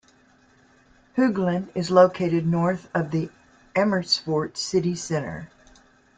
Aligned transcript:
Hoogland 1.15 1.67
is 1.75 1.91
located 1.91 2.47
north 2.47 2.89
of 2.91 3.11
the 3.11 3.29
Amersfoort 3.75 4.57
city 4.57 4.95
centre. 4.95 5.51